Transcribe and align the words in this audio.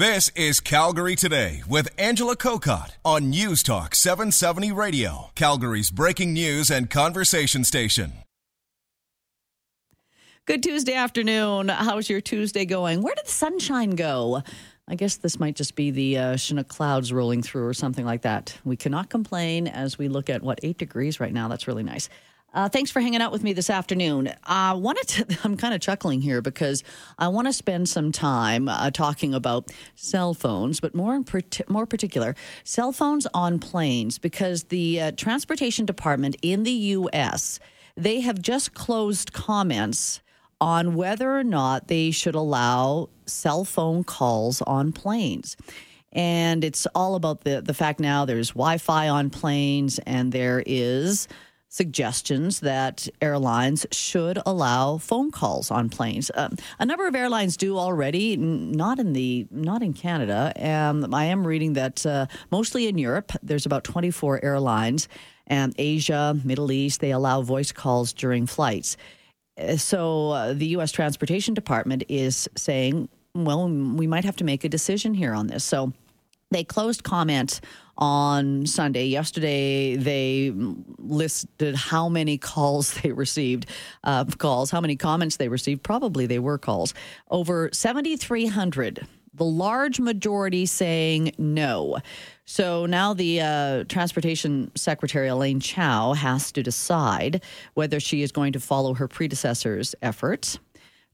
This 0.00 0.30
is 0.30 0.60
Calgary 0.60 1.14
Today 1.14 1.62
with 1.68 1.90
Angela 1.98 2.34
Kokott 2.34 2.92
on 3.04 3.28
News 3.28 3.62
Talk 3.62 3.94
770 3.94 4.72
Radio, 4.72 5.30
Calgary's 5.34 5.90
breaking 5.90 6.32
news 6.32 6.70
and 6.70 6.88
conversation 6.88 7.64
station. 7.64 8.14
Good 10.46 10.62
Tuesday 10.62 10.94
afternoon. 10.94 11.68
How's 11.68 12.08
your 12.08 12.22
Tuesday 12.22 12.64
going? 12.64 13.02
Where 13.02 13.14
did 13.14 13.26
the 13.26 13.30
sunshine 13.30 13.90
go? 13.90 14.42
I 14.88 14.94
guess 14.94 15.16
this 15.16 15.38
might 15.38 15.54
just 15.54 15.74
be 15.74 15.90
the 15.90 16.16
uh, 16.16 16.36
Chinook 16.38 16.68
clouds 16.68 17.12
rolling 17.12 17.42
through 17.42 17.66
or 17.66 17.74
something 17.74 18.06
like 18.06 18.22
that. 18.22 18.56
We 18.64 18.76
cannot 18.76 19.10
complain 19.10 19.68
as 19.68 19.98
we 19.98 20.08
look 20.08 20.30
at 20.30 20.40
what 20.42 20.60
eight 20.62 20.78
degrees 20.78 21.20
right 21.20 21.34
now. 21.34 21.48
That's 21.48 21.68
really 21.68 21.82
nice. 21.82 22.08
Uh, 22.52 22.68
thanks 22.68 22.90
for 22.90 23.00
hanging 23.00 23.22
out 23.22 23.30
with 23.30 23.44
me 23.44 23.52
this 23.52 23.70
afternoon. 23.70 24.32
I 24.44 24.72
wanted 24.72 25.06
to, 25.08 25.38
I'm 25.44 25.56
kind 25.56 25.72
of 25.72 25.80
chuckling 25.80 26.20
here 26.20 26.42
because 26.42 26.82
I 27.18 27.28
want 27.28 27.46
to 27.46 27.52
spend 27.52 27.88
some 27.88 28.10
time 28.10 28.68
uh, 28.68 28.90
talking 28.90 29.34
about 29.34 29.70
cell 29.94 30.34
phones, 30.34 30.80
but 30.80 30.94
more 30.94 31.14
in 31.14 31.24
more 31.68 31.86
particular, 31.86 32.34
cell 32.64 32.92
phones 32.92 33.26
on 33.34 33.58
planes 33.60 34.18
because 34.18 34.64
the 34.64 35.00
uh, 35.00 35.12
transportation 35.12 35.86
department 35.86 36.36
in 36.42 36.64
the 36.64 36.72
U.S. 36.72 37.60
they 37.96 38.20
have 38.20 38.40
just 38.42 38.74
closed 38.74 39.32
comments 39.32 40.20
on 40.60 40.94
whether 40.94 41.38
or 41.38 41.44
not 41.44 41.88
they 41.88 42.10
should 42.10 42.34
allow 42.34 43.08
cell 43.26 43.64
phone 43.64 44.04
calls 44.04 44.60
on 44.62 44.92
planes. 44.92 45.56
And 46.12 46.64
it's 46.64 46.86
all 46.94 47.14
about 47.14 47.44
the, 47.44 47.62
the 47.62 47.72
fact 47.72 48.00
now 48.00 48.24
there's 48.24 48.50
Wi 48.50 48.78
Fi 48.78 49.08
on 49.08 49.30
planes, 49.30 50.00
and 50.00 50.32
there 50.32 50.62
is 50.66 51.28
suggestions 51.70 52.60
that 52.60 53.08
airlines 53.22 53.86
should 53.92 54.38
allow 54.44 54.98
phone 54.98 55.30
calls 55.30 55.70
on 55.70 55.88
planes. 55.88 56.30
Uh, 56.34 56.50
a 56.80 56.84
number 56.84 57.06
of 57.06 57.14
airlines 57.14 57.56
do 57.56 57.78
already, 57.78 58.36
not 58.36 58.98
in 58.98 59.12
the 59.12 59.46
not 59.50 59.80
in 59.80 59.94
Canada. 59.94 60.52
Um, 60.56 61.14
I 61.14 61.26
am 61.26 61.46
reading 61.46 61.74
that 61.74 62.04
uh, 62.04 62.26
mostly 62.50 62.88
in 62.88 62.98
Europe, 62.98 63.32
there's 63.42 63.66
about 63.66 63.84
24 63.84 64.44
airlines, 64.44 65.08
and 65.46 65.72
Asia, 65.78 66.36
Middle 66.44 66.72
East, 66.72 67.00
they 67.00 67.12
allow 67.12 67.40
voice 67.40 67.72
calls 67.72 68.12
during 68.12 68.46
flights. 68.46 68.96
Uh, 69.56 69.76
so 69.76 70.30
uh, 70.30 70.52
the 70.52 70.66
U.S. 70.68 70.90
Transportation 70.90 71.54
Department 71.54 72.02
is 72.08 72.48
saying, 72.56 73.08
well, 73.34 73.68
we 73.68 74.08
might 74.08 74.24
have 74.24 74.36
to 74.36 74.44
make 74.44 74.64
a 74.64 74.68
decision 74.68 75.14
here 75.14 75.34
on 75.34 75.46
this. 75.46 75.62
So 75.62 75.92
they 76.50 76.64
closed 76.64 77.04
comment 77.04 77.60
on 77.96 78.66
Sunday. 78.66 79.06
Yesterday, 79.06 79.96
they 79.96 80.52
listed 80.98 81.76
how 81.76 82.08
many 82.08 82.38
calls 82.38 82.94
they 83.02 83.12
received, 83.12 83.66
uh, 84.04 84.24
calls, 84.24 84.70
how 84.70 84.80
many 84.80 84.96
comments 84.96 85.36
they 85.36 85.48
received. 85.48 85.82
Probably 85.82 86.26
they 86.26 86.38
were 86.38 86.58
calls. 86.58 86.94
Over 87.30 87.70
7,300. 87.72 89.06
The 89.32 89.44
large 89.44 90.00
majority 90.00 90.66
saying 90.66 91.32
no. 91.38 91.98
So 92.46 92.84
now 92.84 93.14
the 93.14 93.40
uh, 93.40 93.84
Transportation 93.84 94.72
Secretary 94.74 95.28
Elaine 95.28 95.60
Chao 95.60 96.14
has 96.14 96.50
to 96.52 96.64
decide 96.64 97.42
whether 97.74 98.00
she 98.00 98.22
is 98.22 98.32
going 98.32 98.52
to 98.54 98.60
follow 98.60 98.94
her 98.94 99.06
predecessor's 99.06 99.94
efforts 100.02 100.58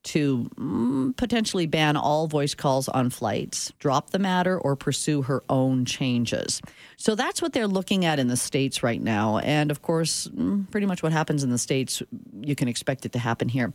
to 0.04 0.48
mm, 0.56 1.16
potentially 1.16 1.66
ban 1.66 1.96
all 1.96 2.28
voice 2.28 2.54
calls 2.54 2.88
on 2.88 3.10
flights, 3.10 3.72
drop 3.78 4.10
the 4.10 4.18
matter, 4.18 4.58
or 4.58 4.76
pursue 4.76 5.22
her 5.22 5.42
own 5.48 5.84
changes. 5.84 6.62
So 6.96 7.14
that's 7.14 7.42
what 7.42 7.52
they're 7.52 7.66
looking 7.66 8.04
at 8.04 8.18
in 8.18 8.28
the 8.28 8.36
States 8.36 8.82
right 8.82 9.02
now. 9.02 9.38
And 9.38 9.70
of 9.70 9.82
course, 9.82 10.28
mm, 10.28 10.70
pretty 10.70 10.86
much 10.86 11.02
what 11.02 11.12
happens 11.12 11.42
in 11.42 11.50
the 11.50 11.58
States, 11.58 12.02
you 12.40 12.54
can 12.54 12.68
expect 12.68 13.04
it 13.04 13.12
to 13.12 13.18
happen 13.18 13.48
here. 13.48 13.72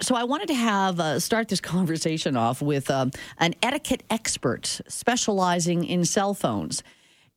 So 0.00 0.14
I 0.14 0.24
wanted 0.24 0.48
to 0.48 0.54
have 0.54 1.00
uh, 1.00 1.18
start 1.18 1.48
this 1.48 1.60
conversation 1.72 2.36
off 2.36 2.62
with 2.62 2.90
um, 2.90 3.10
an 3.38 3.54
etiquette 3.62 4.04
expert 4.08 4.80
specializing 4.88 5.84
in 5.84 6.04
cell 6.04 6.34
phones. 6.34 6.82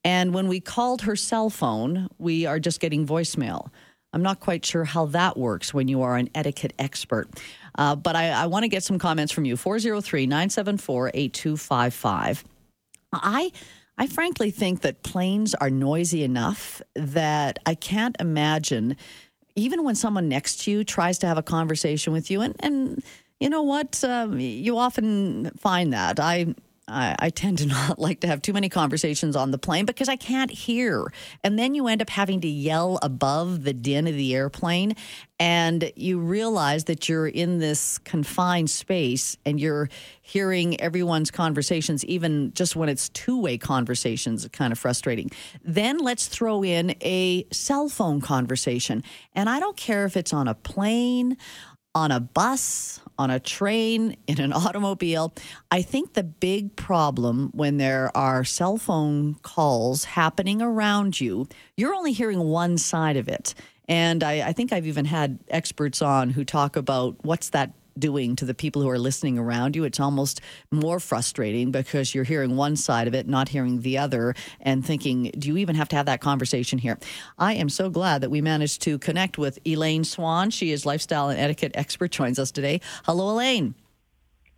And 0.04 0.36
when 0.36 0.48
we 0.48 0.60
called 0.60 1.02
her 1.02 1.16
cell 1.16 1.50
phone, 1.50 2.10
we 2.20 2.46
are 2.46 2.60
just 2.60 2.80
getting 2.80 3.08
voicemail. 3.08 3.70
I'm 4.16 4.22
not 4.22 4.40
quite 4.40 4.64
sure 4.64 4.86
how 4.86 5.08
that 5.08 5.36
works 5.36 5.74
when 5.74 5.90
you 5.90 6.02
are 6.04 6.16
an 6.16 6.30
etiquette 6.34 6.74
expert. 6.80 7.28
Uh, 7.78 7.96
but 7.96 8.16
I, 8.16 8.30
I 8.30 8.46
want 8.48 8.64
to 8.64 8.70
get 8.70 8.84
some 8.84 9.00
comments 9.00 9.32
from 9.32 9.46
you 9.46 9.58
403 9.58 10.26
974 10.26 11.12
8255. 11.14 12.44
I. 13.14 13.52
I 13.98 14.08
frankly 14.08 14.52
think 14.52 14.82
that 14.82 15.04
planes 15.04 15.56
are 15.56 15.70
noisy 15.70 16.24
enough 16.24 16.82
that 16.96 17.60
I 17.66 17.76
can't 17.76 18.14
imagine, 18.20 18.98
even 19.56 19.86
when 19.86 19.96
someone 19.96 20.28
next 20.28 20.64
to 20.64 20.72
you 20.72 20.84
tries 20.84 21.18
to 21.20 21.28
have 21.28 21.38
a 21.38 21.42
conversation 21.42 22.12
with 22.12 22.30
you, 22.30 22.42
and, 22.42 22.58
and 22.60 23.02
you 23.40 23.50
know 23.50 23.64
what? 23.64 24.04
Um, 24.04 24.38
you 24.38 24.78
often 24.78 25.52
find 25.58 25.94
that. 25.94 26.20
I 26.20 26.56
I, 26.88 27.16
I, 27.18 27.30
tend 27.30 27.58
to 27.60 27.66
not 27.68 28.00
like 28.00 28.20
to 28.22 28.28
have 28.28 28.42
too 28.42 28.54
many 28.54 28.70
conversations 28.70 29.36
on 29.36 29.52
the 29.52 29.58
plane 29.58 29.86
because 29.86 30.10
I 30.10 30.16
can't 30.16 30.52
hear. 30.52 31.12
And 31.44 31.58
then 31.58 31.74
you 31.74 31.88
end 31.88 32.02
up 32.02 32.10
having 32.10 32.42
to 32.42 32.48
yell 32.48 33.00
above 33.02 33.64
the 33.64 33.74
din 33.74 34.08
of 34.08 34.16
the 34.16 34.36
airplane. 34.36 34.96
And 35.40 35.92
you 35.96 36.20
realize 36.20 36.86
that 36.86 37.10
you're 37.10 37.28
in 37.28 37.60
this 37.60 37.98
confined 38.00 38.70
space 38.70 39.36
and 39.46 39.60
you're 39.60 39.90
hearing 40.22 40.80
everyone's 40.80 41.30
conversations, 41.30 42.06
even 42.06 42.54
just 42.54 42.76
when 42.76 42.88
it's 42.88 43.10
two 43.10 43.42
way 43.42 43.58
conversations, 43.58 44.48
kind 44.54 44.72
of 44.72 44.80
frustrating. 44.80 45.32
Then 45.64 45.98
let's 45.98 46.28
throw 46.28 46.64
in 46.64 46.96
a 47.02 47.46
cell 47.52 47.90
phone 47.90 48.22
conversation. 48.22 49.04
And 49.34 49.50
I 49.50 49.60
don't 49.60 49.76
care 49.76 50.06
if 50.06 50.16
it's 50.16 50.34
on 50.34 50.48
a 50.48 50.54
plane, 50.54 51.36
on 51.96 52.12
a 52.12 52.20
bus, 52.20 53.00
on 53.18 53.32
a 53.32 53.40
train, 53.40 54.18
in 54.28 54.40
an 54.40 54.54
automobile. 54.54 55.34
I 55.72 55.82
think 55.82 56.14
the 56.14 56.24
big 56.24 56.76
problem 56.76 57.52
when 57.54 57.78
there 57.78 58.16
are 58.16 58.44
cell 58.44 58.78
phone 58.78 59.36
calls 59.36 60.04
happening 60.04 60.62
around 60.62 61.20
you, 61.20 61.48
you're 61.78 61.96
only 61.96 62.12
hearing 62.12 62.40
one 62.40 62.78
side 62.78 63.18
of 63.18 63.28
it. 63.28 63.56
And 63.88 64.24
I, 64.24 64.50
I 64.50 64.54
think 64.54 64.74
I've 64.74 64.88
even 64.88 65.06
had 65.06 65.40
experts 65.48 66.02
on 66.02 66.32
who 66.32 66.44
talk 66.44 66.76
about 66.76 67.16
what's 67.24 67.50
that 67.52 67.72
doing 67.98 68.36
to 68.36 68.46
the 68.46 68.54
people 68.54 68.82
who 68.82 68.90
are 68.90 69.00
listening 69.00 69.38
around 69.38 69.76
you. 69.76 69.84
It's 69.84 70.00
almost 70.00 70.42
more 70.72 71.00
frustrating 71.00 71.72
because 71.72 72.14
you're 72.14 72.24
hearing 72.24 72.56
one 72.56 72.76
side 72.76 73.08
of 73.08 73.14
it, 73.14 73.28
not 73.28 73.50
hearing 73.50 73.82
the 73.82 73.98
other, 73.98 74.36
and 74.62 74.86
thinking, 74.86 75.32
do 75.38 75.48
you 75.48 75.58
even 75.58 75.76
have 75.76 75.90
to 75.90 75.96
have 75.96 76.06
that 76.08 76.22
conversation 76.22 76.80
here? 76.80 77.00
I 77.38 77.54
am 77.54 77.70
so 77.70 77.90
glad 77.90 78.22
that 78.22 78.30
we 78.30 78.42
managed 78.42 78.82
to 78.84 78.98
connect 79.00 79.38
with 79.38 79.60
Elaine 79.66 80.04
Swann. 80.04 80.50
She 80.50 80.72
is 80.72 80.86
lifestyle 80.86 81.30
and 81.30 81.40
etiquette 81.40 81.72
expert, 81.76 82.12
joins 82.12 82.40
us 82.40 82.52
today. 82.52 82.82
Hello, 83.06 83.32
Elaine. 83.32 83.76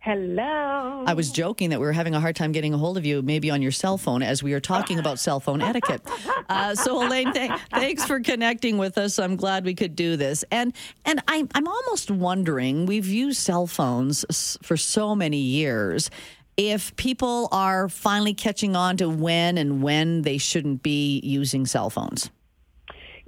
Hello. 0.08 1.04
I 1.06 1.12
was 1.12 1.30
joking 1.30 1.68
that 1.68 1.80
we 1.80 1.84
were 1.84 1.92
having 1.92 2.14
a 2.14 2.20
hard 2.20 2.34
time 2.34 2.52
getting 2.52 2.72
a 2.72 2.78
hold 2.78 2.96
of 2.96 3.04
you, 3.04 3.20
maybe 3.20 3.50
on 3.50 3.60
your 3.60 3.72
cell 3.72 3.98
phone, 3.98 4.22
as 4.22 4.42
we 4.42 4.54
are 4.54 4.60
talking 4.60 4.98
about 4.98 5.18
cell 5.18 5.38
phone 5.38 5.60
etiquette. 5.60 6.00
Uh, 6.50 6.74
so, 6.74 7.04
Elaine, 7.06 7.30
th- 7.34 7.50
thanks 7.72 8.06
for 8.06 8.20
connecting 8.20 8.78
with 8.78 8.96
us. 8.96 9.18
I'm 9.18 9.36
glad 9.36 9.66
we 9.66 9.74
could 9.74 9.94
do 9.94 10.16
this. 10.16 10.46
And 10.50 10.72
and 11.04 11.22
I'm 11.28 11.46
I'm 11.54 11.68
almost 11.68 12.10
wondering. 12.10 12.86
We've 12.86 13.06
used 13.06 13.38
cell 13.38 13.66
phones 13.66 14.24
for 14.62 14.78
so 14.78 15.14
many 15.14 15.36
years. 15.36 16.08
If 16.56 16.96
people 16.96 17.50
are 17.52 17.90
finally 17.90 18.32
catching 18.32 18.76
on 18.76 18.96
to 18.96 19.10
when 19.10 19.58
and 19.58 19.82
when 19.82 20.22
they 20.22 20.38
shouldn't 20.38 20.82
be 20.82 21.20
using 21.20 21.66
cell 21.66 21.90
phones. 21.90 22.30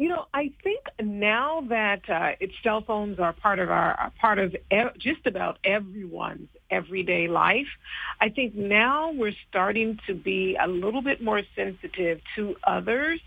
You 0.00 0.08
know, 0.08 0.24
I 0.32 0.50
think 0.64 0.80
now 0.98 1.62
that 1.68 2.08
uh, 2.08 2.30
cell 2.62 2.80
phones 2.80 3.18
are 3.20 3.34
part 3.34 3.58
of 3.58 3.70
our 3.70 4.10
part 4.18 4.38
of 4.38 4.54
e- 4.54 4.98
just 4.98 5.26
about 5.26 5.58
everyone's 5.62 6.48
everyday 6.70 7.28
life, 7.28 7.66
I 8.18 8.30
think 8.30 8.54
now 8.54 9.12
we're 9.12 9.34
starting 9.50 10.00
to 10.06 10.14
be 10.14 10.56
a 10.58 10.66
little 10.66 11.02
bit 11.02 11.22
more 11.22 11.42
sensitive 11.54 12.22
to 12.36 12.56
others. 12.64 13.20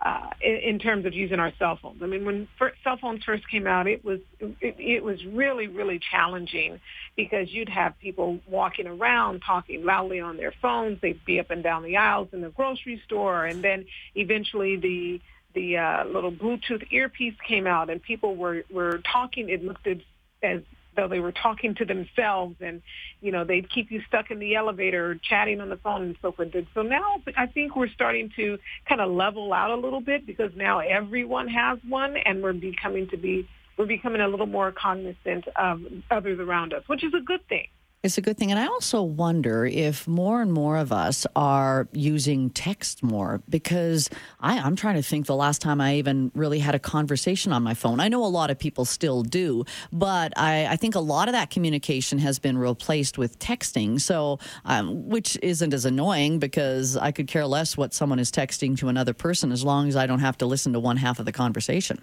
Uh, 0.00 0.30
in, 0.40 0.54
in, 0.54 0.78
terms 0.78 1.06
of 1.06 1.12
using 1.12 1.40
our 1.40 1.52
cell 1.58 1.76
phones. 1.82 2.00
I 2.04 2.06
mean, 2.06 2.24
when 2.24 2.46
first, 2.56 2.76
cell 2.84 2.96
phones 3.00 3.24
first 3.24 3.48
came 3.50 3.66
out, 3.66 3.88
it 3.88 4.04
was 4.04 4.20
it, 4.38 4.76
it 4.78 5.02
was 5.02 5.18
really 5.26 5.66
really 5.66 5.98
challenging 5.98 6.78
because 7.16 7.50
you'd 7.50 7.68
have 7.68 7.98
people 7.98 8.38
walking 8.46 8.86
around 8.86 9.40
talking 9.44 9.84
loudly 9.84 10.20
on 10.20 10.36
their 10.36 10.52
phones. 10.62 11.00
They'd 11.00 11.24
be 11.24 11.40
up 11.40 11.50
and 11.50 11.64
down 11.64 11.82
the 11.82 11.96
aisles 11.96 12.28
in 12.32 12.42
the 12.42 12.50
grocery 12.50 13.02
store, 13.06 13.44
and 13.44 13.64
then 13.64 13.86
eventually 14.14 14.76
the 14.76 15.20
the 15.54 15.78
uh, 15.78 16.04
little 16.04 16.32
Bluetooth 16.32 16.86
earpiece 16.90 17.34
came 17.46 17.66
out, 17.66 17.90
and 17.90 18.02
people 18.02 18.36
were 18.36 18.64
were 18.70 19.00
talking. 19.10 19.48
It 19.48 19.64
looked 19.64 19.86
as, 19.86 19.98
as 20.42 20.60
though 20.96 21.08
they 21.08 21.20
were 21.20 21.32
talking 21.32 21.74
to 21.76 21.84
themselves, 21.84 22.56
and 22.60 22.82
you 23.20 23.32
know 23.32 23.44
they'd 23.44 23.70
keep 23.70 23.90
you 23.90 24.02
stuck 24.08 24.30
in 24.30 24.38
the 24.38 24.56
elevator, 24.56 25.18
chatting 25.22 25.60
on 25.60 25.68
the 25.68 25.76
phone, 25.76 26.02
and 26.02 26.16
so 26.20 26.32
forth. 26.32 26.52
So 26.74 26.82
now 26.82 27.22
I 27.36 27.46
think 27.46 27.76
we're 27.76 27.88
starting 27.88 28.30
to 28.36 28.58
kind 28.88 29.00
of 29.00 29.10
level 29.10 29.52
out 29.52 29.70
a 29.70 29.76
little 29.76 30.00
bit 30.00 30.26
because 30.26 30.50
now 30.54 30.80
everyone 30.80 31.48
has 31.48 31.78
one, 31.88 32.16
and 32.16 32.42
we're 32.42 32.52
becoming 32.52 33.08
to 33.08 33.16
be 33.16 33.48
we're 33.78 33.86
becoming 33.86 34.20
a 34.20 34.28
little 34.28 34.46
more 34.46 34.72
cognizant 34.72 35.46
of 35.56 35.80
others 36.10 36.40
around 36.40 36.74
us, 36.74 36.82
which 36.88 37.04
is 37.04 37.14
a 37.14 37.20
good 37.20 37.46
thing. 37.48 37.68
It's 38.00 38.16
a 38.16 38.20
good 38.20 38.38
thing. 38.38 38.52
And 38.52 38.60
I 38.60 38.66
also 38.66 39.02
wonder 39.02 39.66
if 39.66 40.06
more 40.06 40.40
and 40.40 40.52
more 40.52 40.76
of 40.76 40.92
us 40.92 41.26
are 41.34 41.88
using 41.92 42.48
text 42.50 43.02
more 43.02 43.42
because 43.48 44.08
I, 44.38 44.60
I'm 44.60 44.76
trying 44.76 44.94
to 44.94 45.02
think 45.02 45.26
the 45.26 45.34
last 45.34 45.60
time 45.60 45.80
I 45.80 45.96
even 45.96 46.30
really 46.36 46.60
had 46.60 46.76
a 46.76 46.78
conversation 46.78 47.52
on 47.52 47.64
my 47.64 47.74
phone. 47.74 47.98
I 47.98 48.06
know 48.06 48.24
a 48.24 48.26
lot 48.26 48.50
of 48.50 48.58
people 48.58 48.84
still 48.84 49.24
do, 49.24 49.64
but 49.92 50.32
I, 50.36 50.66
I 50.66 50.76
think 50.76 50.94
a 50.94 51.00
lot 51.00 51.26
of 51.26 51.32
that 51.32 51.50
communication 51.50 52.18
has 52.18 52.38
been 52.38 52.56
replaced 52.56 53.18
with 53.18 53.36
texting. 53.40 54.00
So, 54.00 54.38
um, 54.64 55.08
which 55.08 55.36
isn't 55.42 55.74
as 55.74 55.84
annoying 55.84 56.38
because 56.38 56.96
I 56.96 57.10
could 57.10 57.26
care 57.26 57.46
less 57.46 57.76
what 57.76 57.92
someone 57.94 58.20
is 58.20 58.30
texting 58.30 58.78
to 58.78 58.88
another 58.88 59.12
person 59.12 59.50
as 59.50 59.64
long 59.64 59.88
as 59.88 59.96
I 59.96 60.06
don't 60.06 60.20
have 60.20 60.38
to 60.38 60.46
listen 60.46 60.72
to 60.74 60.80
one 60.80 60.98
half 60.98 61.18
of 61.18 61.24
the 61.24 61.32
conversation. 61.32 62.00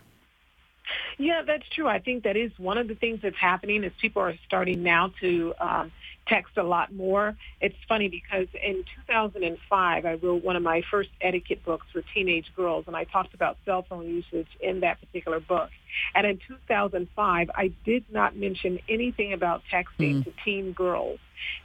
Yeah, 1.17 1.43
that's 1.45 1.67
true. 1.69 1.87
I 1.87 1.99
think 1.99 2.23
that 2.23 2.35
is 2.35 2.51
one 2.57 2.77
of 2.77 2.87
the 2.87 2.95
things 2.95 3.19
that's 3.21 3.37
happening 3.37 3.83
is 3.83 3.91
people 4.01 4.21
are 4.21 4.35
starting 4.45 4.83
now 4.83 5.13
to 5.21 5.53
um, 5.59 5.91
text 6.27 6.57
a 6.57 6.63
lot 6.63 6.93
more. 6.93 7.37
It's 7.61 7.75
funny 7.87 8.09
because 8.09 8.47
in 8.61 8.83
2005, 9.07 10.05
I 10.05 10.13
wrote 10.15 10.43
one 10.43 10.55
of 10.55 10.63
my 10.63 10.81
first 10.89 11.09
etiquette 11.21 11.63
books 11.63 11.87
for 11.93 12.01
teenage 12.13 12.51
girls, 12.55 12.85
and 12.87 12.95
I 12.95 13.05
talked 13.05 13.33
about 13.33 13.57
cell 13.65 13.85
phone 13.87 14.07
usage 14.07 14.47
in 14.59 14.81
that 14.81 14.99
particular 14.99 15.39
book. 15.39 15.69
And 16.13 16.27
in 16.27 16.39
2005, 16.47 17.49
I 17.55 17.71
did 17.85 18.05
not 18.11 18.35
mention 18.35 18.79
anything 18.89 19.33
about 19.33 19.61
texting 19.71 20.19
mm. 20.19 20.23
to 20.25 20.33
teen 20.43 20.73
girls. 20.73 21.19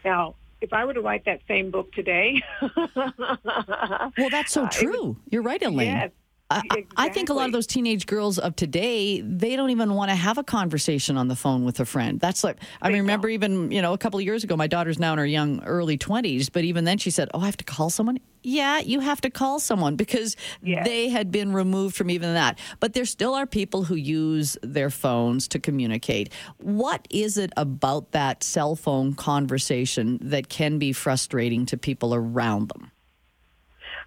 Now, 0.04 0.34
if 0.60 0.72
I 0.72 0.84
were 0.84 0.94
to 0.94 1.00
write 1.00 1.24
that 1.24 1.40
same 1.48 1.70
book 1.70 1.92
today, 1.92 2.42
well, 2.96 4.30
that's 4.30 4.52
so 4.52 4.68
true. 4.68 5.08
Was, 5.08 5.16
You're 5.30 5.42
right, 5.42 5.62
Elaine. 5.62 5.86
Yes, 5.86 6.10
Exactly. 6.50 6.86
I, 6.96 7.08
think 7.10 7.28
a 7.28 7.32
lot 7.32 7.46
of 7.46 7.52
those 7.52 7.66
teenage 7.66 8.06
girls 8.06 8.38
of 8.38 8.56
today, 8.56 9.20
they 9.20 9.54
don't 9.54 9.70
even 9.70 9.94
want 9.94 10.10
to 10.10 10.16
have 10.16 10.36
a 10.36 10.42
conversation 10.42 11.16
on 11.16 11.28
the 11.28 11.36
phone 11.36 11.64
with 11.64 11.78
a 11.78 11.84
friend. 11.84 12.18
That's 12.18 12.42
like, 12.42 12.56
I 12.82 12.90
they 12.90 13.00
remember 13.00 13.28
don't. 13.28 13.34
even, 13.34 13.70
you 13.70 13.80
know, 13.80 13.92
a 13.92 13.98
couple 13.98 14.18
of 14.18 14.24
years 14.24 14.42
ago, 14.42 14.56
my 14.56 14.66
daughter's 14.66 14.98
now 14.98 15.12
in 15.12 15.18
her 15.18 15.26
young 15.26 15.62
early 15.64 15.96
20s, 15.96 16.50
but 16.52 16.64
even 16.64 16.84
then 16.84 16.98
she 16.98 17.10
said, 17.10 17.28
Oh, 17.34 17.40
I 17.40 17.46
have 17.46 17.56
to 17.58 17.64
call 17.64 17.88
someone. 17.88 18.18
Yeah, 18.42 18.80
you 18.80 19.00
have 19.00 19.20
to 19.20 19.30
call 19.30 19.60
someone 19.60 19.96
because 19.96 20.36
yes. 20.62 20.86
they 20.86 21.08
had 21.08 21.30
been 21.30 21.52
removed 21.52 21.94
from 21.94 22.10
even 22.10 22.34
that. 22.34 22.58
But 22.80 22.94
there 22.94 23.04
still 23.04 23.34
are 23.34 23.46
people 23.46 23.84
who 23.84 23.94
use 23.94 24.56
their 24.62 24.90
phones 24.90 25.46
to 25.48 25.58
communicate. 25.58 26.32
What 26.56 27.06
is 27.10 27.36
it 27.36 27.52
about 27.56 28.12
that 28.12 28.42
cell 28.42 28.76
phone 28.76 29.14
conversation 29.14 30.18
that 30.22 30.48
can 30.48 30.78
be 30.78 30.92
frustrating 30.92 31.66
to 31.66 31.76
people 31.76 32.14
around 32.14 32.70
them? 32.70 32.90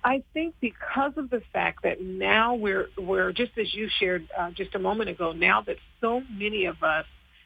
I 0.03 0.23
think 0.33 0.55
because 0.59 1.13
of 1.17 1.29
the 1.29 1.41
fact 1.53 1.83
that 1.83 2.01
now 2.01 2.55
we're 2.55 2.87
we're 2.97 3.31
just 3.31 3.51
as 3.57 3.73
you 3.73 3.87
shared 3.99 4.27
uh, 4.37 4.51
just 4.51 4.75
a 4.75 4.79
moment 4.79 5.09
ago. 5.09 5.31
Now 5.31 5.61
that 5.61 5.77
so 6.01 6.21
many 6.31 6.65
of 6.65 6.81
us 6.83 7.05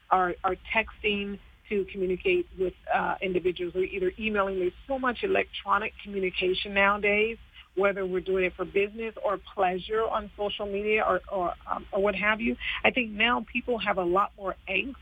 are 0.09 0.33
are 0.43 0.55
texting 0.75 1.39
to 1.69 1.85
communicate 1.91 2.47
with 2.59 2.73
uh, 2.93 3.15
individuals 3.21 3.75
or 3.75 3.83
either 3.83 4.11
emailing. 4.19 4.59
There's 4.59 4.71
so 4.87 4.97
much 4.97 5.19
electronic 5.23 5.93
communication 6.03 6.73
nowadays. 6.73 7.37
Whether 7.75 8.07
we're 8.07 8.21
doing 8.21 8.45
it 8.45 8.53
for 8.55 8.65
business 8.65 9.13
or 9.23 9.39
pleasure 9.53 10.03
on 10.03 10.31
social 10.35 10.65
media 10.65 11.03
or 11.07 11.21
or, 11.31 11.53
um, 11.71 11.85
or 11.91 12.01
what 12.01 12.15
have 12.15 12.41
you, 12.41 12.55
I 12.83 12.89
think 12.89 13.11
now 13.11 13.45
people 13.53 13.77
have 13.77 13.97
a 13.97 14.03
lot 14.03 14.31
more 14.35 14.55
angst 14.67 14.95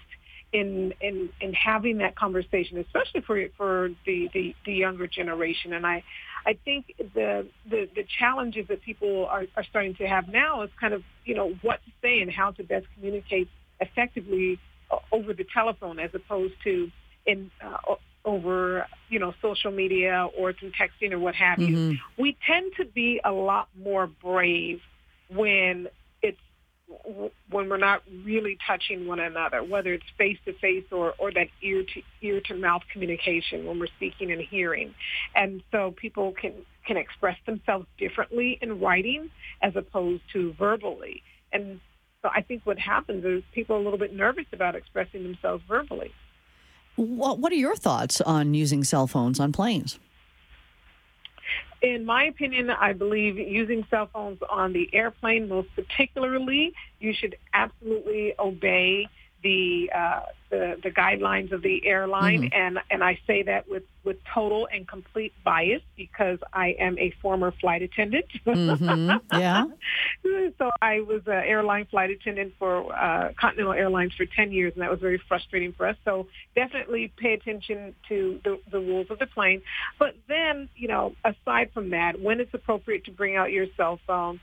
in 0.52 0.94
in 1.02 1.30
in 1.40 1.54
having 1.54 2.00
that 2.00 2.16
conversation, 2.18 2.78
especially 2.80 3.22
for 3.22 3.42
for 3.56 3.90
the 4.06 4.30
the, 4.34 4.56
the 4.66 4.74
younger 4.74 5.08
generation. 5.08 5.74
And 5.74 5.86
I 5.86 6.04
I 6.46 6.58
think 6.64 6.94
the, 6.98 7.48
the, 7.70 7.90
the 7.96 8.04
challenges 8.20 8.68
that 8.68 8.82
people 8.82 9.26
are, 9.26 9.46
are 9.56 9.64
starting 9.64 9.96
to 9.96 10.08
have 10.08 10.28
now 10.28 10.62
is 10.62 10.70
kind 10.80 10.94
of, 10.94 11.04
you 11.26 11.34
know, 11.34 11.56
what 11.62 11.84
to 11.86 11.92
say 12.02 12.22
and 12.22 12.32
how 12.32 12.52
to 12.52 12.64
best 12.64 12.86
communicate 12.96 13.50
effectively 13.80 14.60
over 15.12 15.34
the 15.34 15.46
telephone 15.52 16.00
as 16.00 16.12
opposed 16.14 16.54
to 16.64 16.92
in 17.26 17.50
uh, 17.64 17.96
over, 18.24 18.88
you 19.10 19.20
know, 19.20 19.34
social 19.42 19.72
media 19.72 20.28
or 20.38 20.54
through 20.54 20.72
texting 20.72 21.12
or 21.12 21.20
what 21.20 21.36
have 21.36 21.58
mm-hmm. 21.58 21.92
you. 21.92 21.98
We 22.18 22.38
tend 22.46 22.74
to 22.78 22.86
be 22.86 23.22
a 23.24 23.32
lot 23.32 23.70
more 23.82 24.08
brave 24.08 24.82
when 25.30 25.88
when 27.50 27.70
we're 27.70 27.78
not 27.78 28.04
really 28.24 28.58
touching 28.66 29.08
one 29.08 29.20
another, 29.20 29.64
whether 29.64 29.94
it's 29.94 30.06
face 30.18 30.38
to 30.46 30.54
face 30.54 30.86
or 30.92 31.14
or 31.18 31.32
that 31.32 31.48
ear 31.62 31.84
to 31.84 32.02
ear 32.22 32.42
to 32.42 32.56
mouth 32.56 32.84
communication 32.92 33.66
when 33.66 33.80
we're 33.80 33.88
speaking 33.88 34.32
and 34.32 34.42
hearing, 34.42 34.94
and 35.36 35.64
so 35.72 35.92
people 35.92 36.34
can 36.34 36.54
can 36.86 36.98
express 36.98 37.38
themselves 37.46 37.88
differently 37.98 38.58
in 38.62 38.80
writing 38.80 39.30
as 39.62 39.76
opposed 39.76 40.22
to 40.34 40.54
verbally, 40.54 41.24
and 41.52 41.80
so 42.22 42.30
I 42.34 42.42
think 42.42 42.66
what 42.66 42.80
happens 42.80 43.24
is 43.24 43.44
people 43.54 43.76
are 43.76 43.80
a 43.80 43.84
little 43.84 44.00
bit 44.00 44.14
nervous 44.14 44.46
about 44.52 44.76
expressing 44.76 45.24
themselves 45.24 45.64
verbally. 45.68 46.12
What 46.96 47.40
What 47.40 47.52
are 47.52 47.56
your 47.56 47.76
thoughts 47.76 48.22
on 48.22 48.54
using 48.54 48.84
cell 48.84 49.08
phones 49.08 49.40
on 49.40 49.52
planes? 49.52 50.00
In 51.82 52.06
my 52.06 52.26
opinion, 52.26 52.70
I 52.70 52.94
believe 52.94 53.38
using 53.38 53.86
cell 53.90 54.10
phones 54.12 54.40
on 54.50 54.74
the 54.74 54.90
airplane, 54.94 55.48
most 55.48 55.68
particularly, 55.76 56.74
you 57.00 57.14
should 57.14 57.36
absolutely 57.54 58.34
obey 58.40 59.08
the 59.46 59.92
uh, 59.96 60.22
the, 60.50 60.76
the 60.82 60.90
guidelines 60.90 61.52
of 61.52 61.62
the 61.62 61.86
airline, 61.86 62.44
mm-hmm. 62.44 62.60
and 62.60 62.80
and 62.90 63.04
I 63.04 63.20
say 63.28 63.44
that 63.44 63.70
with 63.70 63.84
with 64.04 64.18
total 64.34 64.68
and 64.74 64.88
complete 64.88 65.34
bias 65.44 65.82
because 65.96 66.40
I 66.52 66.76
am 66.80 66.98
a 66.98 67.14
former 67.22 67.52
flight 67.52 67.84
attendant. 67.84 68.26
Mm-hmm. 68.46 69.40
Yeah. 69.40 69.66
so 70.58 70.72
I 70.82 71.02
was 71.02 71.22
an 71.28 71.44
airline 71.46 71.86
flight 71.86 72.10
attendant 72.10 72.54
for 72.58 72.94
uh, 72.94 73.34
Continental 73.40 73.74
Airlines 73.74 74.14
for 74.16 74.26
ten 74.26 74.52
years, 74.52 74.74
and 74.74 74.82
that 74.82 74.90
was 74.90 75.00
very 75.00 75.22
frustrating 75.28 75.74
for 75.74 75.88
us. 75.88 75.96
So 76.06 76.28
definitely 76.56 77.14
pay 77.18 77.34
attention 77.34 77.94
to 78.10 78.40
the, 78.44 78.60
the 78.72 78.80
rules 78.80 79.08
of 79.12 79.20
the 79.20 79.28
plane. 79.28 79.62
But 80.00 80.16
then, 80.28 80.70
you 80.76 80.88
know, 80.88 81.16
aside 81.24 81.70
from 81.74 81.92
that, 81.92 82.20
when 82.20 82.40
it's 82.40 82.54
appropriate 82.54 83.06
to 83.06 83.12
bring 83.12 83.36
out 83.36 83.52
your 83.52 83.68
cell 83.78 84.00
phone. 84.08 84.40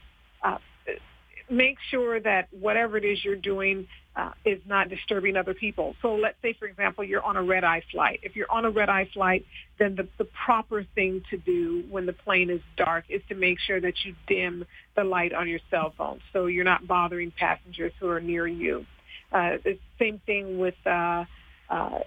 Make 1.52 1.76
sure 1.90 2.18
that 2.18 2.48
whatever 2.50 2.96
it 2.96 3.04
is 3.04 3.22
you're 3.22 3.36
doing 3.36 3.86
uh, 4.16 4.32
is 4.44 4.58
not 4.66 4.88
disturbing 4.88 5.36
other 5.36 5.52
people. 5.52 5.94
So 6.00 6.14
let's 6.14 6.36
say, 6.42 6.54
for 6.58 6.66
example, 6.66 7.04
you're 7.04 7.22
on 7.22 7.36
a 7.36 7.42
red 7.42 7.62
eye 7.62 7.82
flight. 7.90 8.20
If 8.22 8.36
you're 8.36 8.50
on 8.50 8.64
a 8.64 8.70
red 8.70 8.88
eye 8.88 9.08
flight, 9.12 9.44
then 9.78 9.94
the, 9.94 10.08
the 10.16 10.24
proper 10.46 10.84
thing 10.94 11.22
to 11.30 11.36
do 11.36 11.84
when 11.90 12.06
the 12.06 12.14
plane 12.14 12.48
is 12.50 12.60
dark 12.76 13.04
is 13.10 13.20
to 13.28 13.34
make 13.34 13.58
sure 13.58 13.80
that 13.80 13.94
you 14.04 14.14
dim 14.26 14.64
the 14.96 15.04
light 15.04 15.32
on 15.34 15.46
your 15.48 15.60
cell 15.70 15.92
phone 15.96 16.20
so 16.32 16.46
you're 16.46 16.64
not 16.64 16.86
bothering 16.86 17.32
passengers 17.38 17.92
who 18.00 18.08
are 18.08 18.20
near 18.20 18.46
you. 18.46 18.86
Uh, 19.30 19.56
the 19.64 19.78
same 19.98 20.20
thing 20.26 20.58
with 20.58 20.74
uh, 20.86 21.24
uh, 21.70 21.98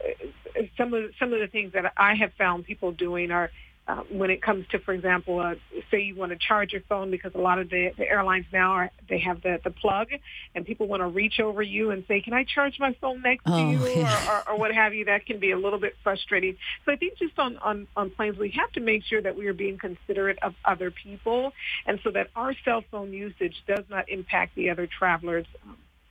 some 0.77 0.93
of 0.93 1.03
some 1.19 1.33
of 1.33 1.39
the 1.39 1.47
things 1.47 1.73
that 1.73 1.91
I 1.97 2.13
have 2.15 2.31
found 2.37 2.65
people 2.65 2.91
doing 2.91 3.31
are 3.31 3.49
uh, 3.87 4.01
when 4.09 4.31
it 4.31 4.41
comes 4.41 4.65
to, 4.71 4.79
for 4.79 4.93
example, 4.93 5.39
uh, 5.39 5.53
say 5.91 6.01
you 6.01 6.15
want 6.15 6.31
to 6.31 6.37
charge 6.37 6.71
your 6.71 6.81
phone 6.89 7.11
because 7.11 7.33
a 7.35 7.37
lot 7.37 7.59
of 7.59 7.69
the, 7.69 7.91
the 7.97 8.09
airlines 8.09 8.45
now 8.51 8.71
are 8.71 8.91
they 9.07 9.19
have 9.19 9.41
the, 9.43 9.59
the 9.63 9.69
plug, 9.69 10.07
and 10.55 10.65
people 10.65 10.87
want 10.87 11.01
to 11.01 11.07
reach 11.07 11.39
over 11.39 11.61
you 11.61 11.91
and 11.91 12.03
say, 12.07 12.21
"Can 12.21 12.33
I 12.33 12.45
charge 12.45 12.79
my 12.79 12.95
phone 12.99 13.21
next 13.21 13.43
oh, 13.45 13.55
to 13.55 13.71
you?" 13.71 14.01
Yeah. 14.01 14.27
Or, 14.27 14.33
or, 14.33 14.49
or 14.49 14.57
what 14.57 14.73
have 14.73 14.95
you. 14.95 15.05
That 15.05 15.25
can 15.27 15.39
be 15.39 15.51
a 15.51 15.57
little 15.57 15.79
bit 15.79 15.95
frustrating. 16.03 16.57
So 16.85 16.93
I 16.93 16.95
think 16.95 17.17
just 17.19 17.37
on, 17.37 17.57
on 17.57 17.87
on 17.95 18.09
planes, 18.09 18.37
we 18.37 18.49
have 18.51 18.71
to 18.71 18.79
make 18.79 19.03
sure 19.03 19.21
that 19.21 19.37
we 19.37 19.45
are 19.47 19.53
being 19.53 19.77
considerate 19.77 20.39
of 20.41 20.55
other 20.65 20.89
people, 20.89 21.53
and 21.85 21.99
so 22.03 22.09
that 22.11 22.29
our 22.35 22.55
cell 22.65 22.83
phone 22.89 23.13
usage 23.13 23.55
does 23.67 23.85
not 23.89 24.09
impact 24.09 24.55
the 24.55 24.71
other 24.71 24.87
travelers. 24.87 25.45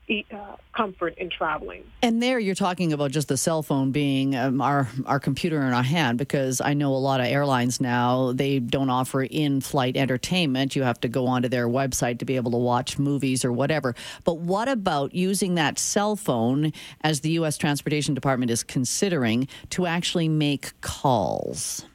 Uh, 0.06 0.56
comfort 0.76 1.14
in 1.16 1.30
traveling. 1.30 1.82
And 2.02 2.22
there 2.22 2.38
you're 2.38 2.54
talking 2.54 2.92
about 2.92 3.10
just 3.10 3.28
the 3.28 3.38
cell 3.38 3.62
phone 3.62 3.90
being 3.90 4.36
um, 4.36 4.60
our 4.60 4.86
our 5.06 5.18
computer 5.18 5.62
in 5.62 5.72
our 5.72 5.82
hand 5.82 6.18
because 6.18 6.60
I 6.60 6.74
know 6.74 6.92
a 6.92 7.00
lot 7.00 7.20
of 7.20 7.26
airlines 7.26 7.80
now 7.80 8.32
they 8.32 8.58
don't 8.58 8.90
offer 8.90 9.22
in-flight 9.22 9.96
entertainment. 9.96 10.76
You 10.76 10.82
have 10.82 11.00
to 11.00 11.08
go 11.08 11.26
onto 11.26 11.48
their 11.48 11.68
website 11.68 12.18
to 12.18 12.26
be 12.26 12.36
able 12.36 12.50
to 12.50 12.58
watch 12.58 12.98
movies 12.98 13.46
or 13.46 13.52
whatever. 13.52 13.94
But 14.24 14.40
what 14.40 14.68
about 14.68 15.14
using 15.14 15.54
that 15.54 15.78
cell 15.78 16.16
phone 16.16 16.74
as 17.00 17.20
the 17.20 17.30
US 17.30 17.56
Transportation 17.56 18.12
Department 18.12 18.50
is 18.50 18.62
considering 18.62 19.48
to 19.70 19.86
actually 19.86 20.28
make 20.28 20.78
calls? 20.82 21.86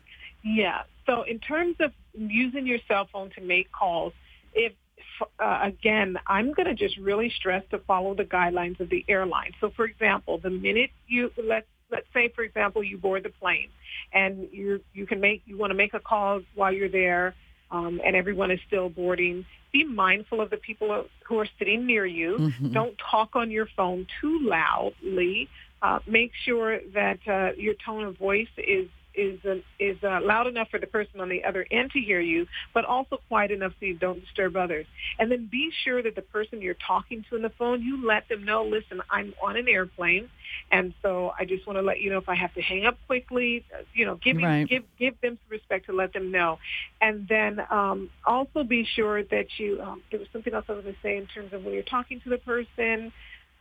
Yeah. 0.43 0.81
So 1.05 1.21
in 1.21 1.37
terms 1.37 1.75
of 1.79 1.91
using 2.15 2.65
your 2.65 2.79
cell 2.87 3.07
phone 3.13 3.29
to 3.35 3.41
make 3.41 3.71
calls, 3.71 4.13
if 4.55 4.73
uh, 5.39 5.59
again, 5.63 6.17
I'm 6.27 6.53
going 6.53 6.67
to 6.67 6.75
just 6.75 6.97
really 6.97 7.29
stress 7.29 7.63
to 7.71 7.79
follow 7.79 8.13
the 8.15 8.23
guidelines 8.23 8.79
of 8.79 8.89
the 8.89 9.05
airline. 9.07 9.51
So, 9.59 9.71
for 9.75 9.85
example, 9.85 10.37
the 10.37 10.49
minute 10.49 10.91
you 11.07 11.31
let's 11.43 11.67
let's 11.91 12.07
say, 12.13 12.29
for 12.35 12.43
example, 12.43 12.83
you 12.83 12.97
board 12.97 13.23
the 13.23 13.29
plane 13.29 13.69
and 14.13 14.47
you 14.51 14.81
you 14.93 15.05
can 15.05 15.19
make 15.19 15.41
you 15.45 15.57
want 15.57 15.71
to 15.71 15.75
make 15.75 15.93
a 15.93 15.99
call 15.99 16.41
while 16.55 16.71
you're 16.73 16.89
there, 16.89 17.35
um, 17.71 18.01
and 18.05 18.15
everyone 18.15 18.51
is 18.51 18.59
still 18.67 18.89
boarding. 18.89 19.45
Be 19.71 19.83
mindful 19.83 20.41
of 20.41 20.49
the 20.49 20.57
people 20.57 21.05
who 21.27 21.39
are 21.39 21.47
sitting 21.59 21.85
near 21.85 22.05
you. 22.05 22.37
Mm-hmm. 22.39 22.73
Don't 22.73 22.95
talk 23.11 23.35
on 23.35 23.51
your 23.51 23.67
phone 23.77 24.07
too 24.19 24.39
loudly. 24.41 25.47
Uh, 25.81 25.99
make 26.07 26.31
sure 26.43 26.79
that 26.93 27.19
uh, 27.27 27.51
your 27.55 27.75
tone 27.85 28.03
of 28.03 28.17
voice 28.17 28.49
is 28.57 28.89
is 29.19 29.39
uh, 29.45 29.55
is 29.79 29.97
uh, 30.03 30.19
loud 30.21 30.47
enough 30.47 30.69
for 30.69 30.79
the 30.79 30.87
person 30.87 31.19
on 31.19 31.29
the 31.29 31.43
other 31.43 31.65
end 31.71 31.91
to 31.91 31.99
hear 31.99 32.21
you, 32.21 32.47
but 32.73 32.85
also 32.85 33.17
quiet 33.27 33.51
enough 33.51 33.73
so 33.79 33.85
you 33.85 33.95
don't 33.95 34.21
disturb 34.21 34.55
others. 34.55 34.85
And 35.17 35.31
then 35.31 35.49
be 35.51 35.71
sure 35.83 36.01
that 36.01 36.15
the 36.15 36.21
person 36.21 36.61
you're 36.61 36.75
talking 36.85 37.25
to 37.29 37.35
on 37.35 37.41
the 37.41 37.49
phone, 37.49 37.81
you 37.81 38.05
let 38.05 38.27
them 38.29 38.45
know, 38.45 38.63
listen, 38.63 39.01
I'm 39.09 39.33
on 39.43 39.57
an 39.57 39.67
airplane, 39.67 40.29
and 40.71 40.93
so 41.01 41.33
I 41.37 41.45
just 41.45 41.67
want 41.67 41.77
to 41.77 41.83
let 41.83 41.99
you 41.99 42.09
know 42.09 42.17
if 42.17 42.29
I 42.29 42.35
have 42.35 42.53
to 42.53 42.61
hang 42.61 42.85
up 42.85 42.97
quickly, 43.07 43.65
you 43.93 44.05
know, 44.05 44.15
give 44.23 44.37
right. 44.37 44.67
give 44.67 44.83
give 44.97 45.19
them 45.21 45.37
some 45.43 45.51
respect 45.51 45.87
to 45.87 45.93
let 45.93 46.13
them 46.13 46.31
know, 46.31 46.59
and 47.01 47.27
then 47.27 47.59
um, 47.69 48.09
also 48.25 48.63
be 48.63 48.87
sure 48.95 49.23
that 49.23 49.47
you. 49.57 49.81
Um, 49.81 50.01
there 50.11 50.19
was 50.19 50.29
something 50.31 50.53
else 50.53 50.65
I 50.69 50.73
was 50.73 50.83
going 50.83 50.95
to 50.95 51.01
say 51.01 51.17
in 51.17 51.27
terms 51.27 51.53
of 51.53 51.63
when 51.63 51.73
you're 51.73 51.83
talking 51.83 52.21
to 52.21 52.29
the 52.29 52.37
person. 52.37 53.11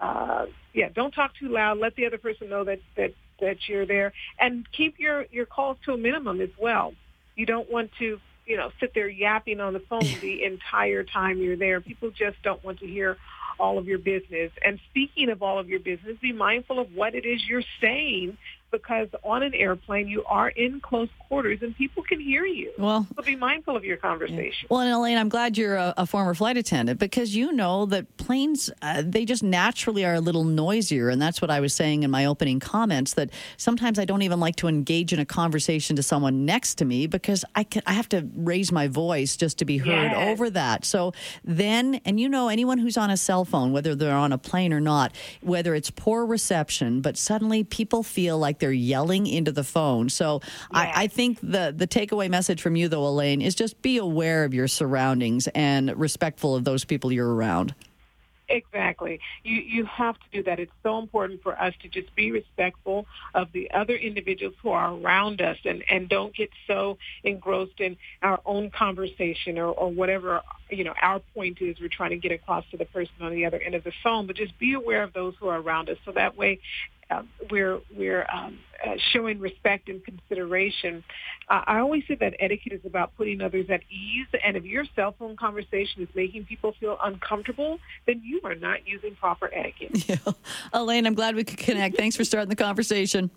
Uh, 0.00 0.46
yeah, 0.74 0.88
don't 0.94 1.10
talk 1.10 1.32
too 1.40 1.48
loud. 1.48 1.78
Let 1.78 1.96
the 1.96 2.06
other 2.06 2.18
person 2.18 2.48
know 2.48 2.62
that 2.64 2.78
that 2.96 3.14
that 3.40 3.68
you're 3.68 3.86
there, 3.86 4.12
and 4.38 4.70
keep 4.72 4.98
your 4.98 5.26
your 5.30 5.46
calls 5.46 5.78
to 5.84 5.92
a 5.92 5.98
minimum 5.98 6.40
as 6.40 6.50
well. 6.58 6.94
You 7.34 7.46
don't 7.46 7.70
want 7.70 7.90
to 7.98 8.20
you 8.46 8.56
know 8.56 8.70
sit 8.80 8.94
there 8.94 9.08
yapping 9.08 9.60
on 9.60 9.72
the 9.72 9.80
phone 9.80 10.06
the 10.20 10.44
entire 10.44 11.04
time 11.04 11.38
you're 11.38 11.56
there. 11.56 11.80
People 11.80 12.10
just 12.10 12.42
don't 12.42 12.62
want 12.64 12.80
to 12.80 12.86
hear 12.86 13.16
all 13.58 13.78
of 13.78 13.86
your 13.86 13.98
business. 13.98 14.52
And 14.64 14.78
speaking 14.90 15.30
of 15.30 15.42
all 15.42 15.58
of 15.58 15.68
your 15.68 15.80
business, 15.80 16.16
be 16.20 16.32
mindful 16.32 16.78
of 16.78 16.94
what 16.94 17.14
it 17.14 17.26
is 17.26 17.44
you're 17.46 17.62
saying 17.80 18.38
because 18.70 19.08
on 19.24 19.42
an 19.42 19.54
airplane 19.54 20.08
you 20.08 20.24
are 20.24 20.48
in 20.50 20.80
close 20.80 21.08
quarters 21.28 21.58
and 21.62 21.76
people 21.76 22.02
can 22.02 22.20
hear 22.20 22.44
you. 22.44 22.72
Well, 22.78 23.06
so 23.16 23.22
be 23.22 23.36
mindful 23.36 23.76
of 23.76 23.84
your 23.84 23.96
conversation. 23.96 24.66
Well, 24.70 24.80
and 24.80 24.92
Elaine, 24.92 25.16
I'm 25.18 25.28
glad 25.28 25.56
you're 25.58 25.76
a, 25.76 25.94
a 25.96 26.06
former 26.06 26.34
flight 26.34 26.56
attendant 26.56 26.98
because 26.98 27.34
you 27.34 27.52
know 27.52 27.86
that 27.86 28.16
planes 28.16 28.70
uh, 28.82 29.02
they 29.04 29.24
just 29.24 29.42
naturally 29.42 30.04
are 30.04 30.14
a 30.14 30.20
little 30.20 30.44
noisier, 30.44 31.08
and 31.08 31.20
that's 31.20 31.40
what 31.40 31.50
I 31.50 31.60
was 31.60 31.72
saying 31.74 32.02
in 32.02 32.10
my 32.10 32.26
opening 32.26 32.60
comments. 32.60 33.14
That 33.14 33.30
sometimes 33.56 33.98
I 33.98 34.04
don't 34.04 34.22
even 34.22 34.40
like 34.40 34.56
to 34.56 34.68
engage 34.68 35.12
in 35.12 35.18
a 35.18 35.24
conversation 35.26 35.96
to 35.96 36.02
someone 36.02 36.44
next 36.44 36.76
to 36.76 36.84
me 36.84 37.06
because 37.06 37.44
I 37.54 37.64
can 37.64 37.82
I 37.86 37.92
have 37.92 38.08
to 38.10 38.28
raise 38.36 38.70
my 38.72 38.88
voice 38.88 39.36
just 39.36 39.58
to 39.58 39.64
be 39.64 39.78
heard 39.78 39.88
Yes. 40.12 40.28
over 40.30 40.50
that. 40.50 40.84
So 40.84 41.12
then, 41.44 42.00
and 42.04 42.18
you 42.20 42.28
know, 42.28 42.48
anyone 42.48 42.78
who's 42.78 42.96
on 42.96 43.10
a 43.10 43.16
cell 43.16 43.44
phone, 43.44 43.72
whether 43.72 43.94
they're 43.94 44.14
on 44.14 44.32
a 44.32 44.38
plane 44.38 44.72
or 44.72 44.80
not, 44.80 45.14
whether 45.42 45.74
it's 45.74 45.90
poor 45.90 46.24
reception, 46.26 47.00
but 47.00 47.16
suddenly 47.16 47.64
people 47.64 48.02
feel 48.02 48.38
like 48.38 48.57
they're 48.58 48.72
yelling 48.72 49.26
into 49.26 49.52
the 49.52 49.64
phone. 49.64 50.08
So 50.08 50.40
Yeah. 50.72 50.78
I, 50.80 50.92
I 51.04 51.06
think 51.06 51.38
the 51.42 51.74
the 51.76 51.86
takeaway 51.86 52.28
message 52.30 52.60
from 52.60 52.76
you, 52.76 52.88
though, 52.88 53.06
Elaine, 53.06 53.40
is 53.40 53.54
just 53.54 53.80
be 53.82 53.96
aware 53.98 54.44
of 54.44 54.54
your 54.54 54.68
surroundings 54.68 55.48
and 55.54 55.96
respectful 55.98 56.54
of 56.54 56.64
those 56.64 56.84
people 56.84 57.12
you're 57.12 57.34
around. 57.34 57.74
Exactly. 58.50 59.20
You 59.44 59.56
you 59.56 59.84
have 59.84 60.14
to 60.18 60.24
do 60.32 60.42
that. 60.44 60.58
It's 60.58 60.72
so 60.82 60.98
important 60.98 61.42
for 61.42 61.60
us 61.60 61.74
to 61.82 61.88
just 61.88 62.14
be 62.14 62.32
respectful 62.32 63.06
of 63.34 63.52
the 63.52 63.70
other 63.72 63.94
individuals 63.94 64.54
who 64.62 64.70
are 64.70 64.94
around 64.94 65.42
us 65.42 65.58
and, 65.66 65.84
and 65.90 66.08
don't 66.08 66.34
get 66.34 66.48
so 66.66 66.96
engrossed 67.22 67.78
in 67.78 67.98
our 68.22 68.40
own 68.46 68.70
conversation 68.70 69.58
or, 69.58 69.66
or 69.66 69.90
whatever 69.90 70.40
you 70.70 70.82
know 70.82 70.94
our 71.00 71.20
point 71.34 71.60
is 71.60 71.78
we're 71.78 71.88
trying 71.88 72.10
to 72.10 72.16
get 72.16 72.32
across 72.32 72.64
to 72.70 72.78
the 72.78 72.86
person 72.86 73.14
on 73.20 73.34
the 73.34 73.44
other 73.44 73.58
end 73.58 73.74
of 73.74 73.84
the 73.84 73.92
phone. 74.02 74.26
But 74.26 74.36
just 74.36 74.58
be 74.58 74.72
aware 74.72 75.02
of 75.02 75.12
those 75.12 75.34
who 75.38 75.48
are 75.48 75.60
around 75.60 75.90
us 75.90 75.98
so 76.06 76.12
that 76.12 76.34
way 76.38 76.60
uh, 77.10 77.22
we're 77.50 77.80
we're 77.96 78.26
um, 78.32 78.58
uh, 78.84 78.94
showing 79.12 79.40
respect 79.40 79.88
and 79.88 80.04
consideration. 80.04 81.02
Uh, 81.48 81.62
I 81.66 81.78
always 81.78 82.04
say 82.06 82.16
that 82.16 82.34
etiquette 82.38 82.72
is 82.72 82.84
about 82.84 83.16
putting 83.16 83.40
others 83.40 83.66
at 83.70 83.80
ease, 83.90 84.26
and 84.44 84.56
if 84.56 84.64
your 84.64 84.84
cell 84.94 85.14
phone 85.18 85.36
conversation 85.36 86.02
is 86.02 86.08
making 86.14 86.44
people 86.44 86.74
feel 86.78 86.98
uncomfortable, 87.02 87.78
then 88.06 88.22
you 88.24 88.40
are 88.44 88.54
not 88.54 88.86
using 88.86 89.14
proper 89.14 89.50
etiquette. 89.52 90.04
Yeah. 90.08 90.32
Elaine, 90.72 91.06
I'm 91.06 91.14
glad 91.14 91.34
we 91.34 91.44
could 91.44 91.58
connect. 91.58 91.96
Thanks 91.96 92.16
for 92.16 92.24
starting 92.24 92.48
the 92.48 92.56
conversation. 92.56 93.30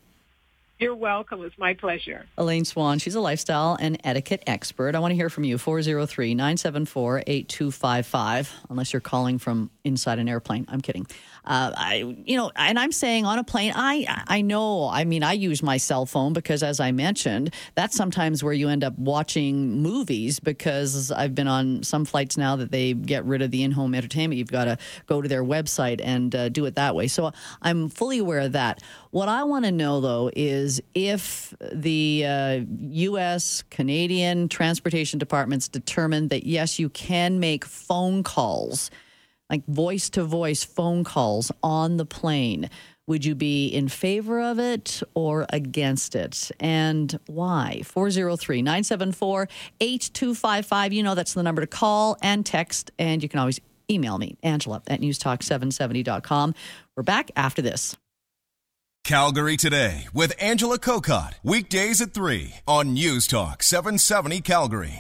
You're 0.82 0.96
welcome. 0.96 1.44
It's 1.44 1.58
my 1.60 1.76
pleasure. 1.76 2.26
Elaine 2.40 2.66
Swann, 2.66 2.98
she's 2.98 3.14
a 3.14 3.20
lifestyle 3.20 3.78
and 3.80 4.00
etiquette 4.04 4.42
expert. 4.48 4.96
I 4.96 5.00
want 5.00 5.12
to 5.12 5.16
hear 5.16 5.30
from 5.30 5.44
you, 5.44 5.60
403 5.60 6.34
974 6.34 7.24
8255, 7.28 8.54
unless 8.70 8.92
you're 8.92 9.00
calling 9.00 9.38
from 9.38 9.70
inside 9.84 10.20
an 10.20 10.30
airplane. 10.30 10.66
I'm 10.68 10.82
kidding. 10.82 11.08
Uh, 11.44 11.72
I, 11.76 12.16
you 12.26 12.38
know, 12.38 12.52
and 12.56 12.78
I'm 12.78 12.92
saying 12.92 13.26
on 13.26 13.40
a 13.40 13.44
plane, 13.44 13.74
I, 13.76 14.24
I 14.28 14.42
know, 14.42 14.88
I 14.88 15.06
mean, 15.06 15.24
I 15.24 15.34
use 15.34 15.64
my 15.64 15.78
cell 15.78 16.06
phone 16.06 16.34
because, 16.34 16.62
as 16.62 16.80
I 16.80 16.92
mentioned, 16.92 17.54
that's 17.76 17.96
sometimes 17.96 18.44
where 18.44 18.54
you 18.54 18.70
end 18.70 18.84
up 18.84 18.98
watching 18.98 19.82
movies 19.82 20.40
because 20.40 21.12
I've 21.12 21.34
been 21.34 21.48
on 21.48 21.84
some 21.84 22.06
flights 22.06 22.38
now 22.38 22.56
that 22.58 22.72
they 22.72 22.94
get 22.94 23.26
rid 23.26 23.42
of 23.42 23.52
the 23.52 23.64
in 23.64 23.72
home 23.72 23.96
entertainment. 23.96 24.38
You've 24.38 24.52
got 24.52 24.66
to 24.66 24.78
go 25.08 25.22
to 25.22 25.28
their 25.28 25.44
website 25.44 26.00
and 26.04 26.34
uh, 26.36 26.50
do 26.50 26.66
it 26.66 26.76
that 26.76 26.96
way. 26.96 27.08
So 27.08 27.32
I'm 27.62 27.90
fully 27.90 28.20
aware 28.20 28.42
of 28.42 28.52
that. 28.52 28.84
What 29.12 29.28
I 29.28 29.44
want 29.44 29.66
to 29.66 29.72
know, 29.72 30.00
though, 30.00 30.32
is 30.36 30.82
if 30.94 31.54
the 31.72 32.26
uh, 32.26 32.60
U.S., 32.92 33.64
Canadian 33.70 34.48
transportation 34.48 35.20
departments 35.20 35.68
determine 35.68 36.28
that, 36.30 36.46
yes, 36.46 36.80
you 36.80 36.90
can 36.90 37.40
make 37.40 37.66
phone 37.66 38.24
calls, 38.24 38.90
like 39.52 39.66
voice 39.68 40.10
to 40.12 40.24
voice 40.24 40.64
phone 40.64 41.04
calls 41.04 41.52
on 41.62 41.98
the 41.98 42.06
plane. 42.06 42.70
Would 43.08 43.26
you 43.26 43.36
be 43.36 43.68
in 43.68 43.90
favor 43.90 44.42
of 44.42 44.58
it 44.58 45.04
or 45.14 45.46
against 45.50 46.16
it? 46.16 46.50
And 46.60 47.20
why? 47.28 47.82
403 47.84 48.62
974 48.62 49.50
8255. 49.82 50.94
You 50.94 51.04
know 51.04 51.14
that's 51.14 51.34
the 51.34 51.44
number 51.44 51.62
to 51.62 51.68
call 51.68 52.18
and 52.22 52.46
text. 52.46 52.92
And 52.98 53.22
you 53.22 53.28
can 53.28 53.40
always 53.40 53.60
email 53.90 54.18
me, 54.18 54.38
Angela 54.42 54.82
at 54.88 55.02
newstalk770.com. 55.02 56.56
We're 56.96 57.04
back 57.04 57.32
after 57.36 57.62
this. 57.62 57.98
Calgary 59.04 59.58
Today 59.58 60.08
with 60.14 60.34
Angela 60.40 60.78
Kokott. 60.78 61.34
Weekdays 61.44 62.02
at 62.02 62.14
3 62.14 62.54
on 62.68 62.94
News 62.94 63.28
Talk 63.28 63.64
770 63.64 64.42
Calgary. 64.42 65.00